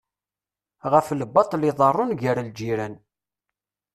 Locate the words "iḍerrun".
1.71-2.11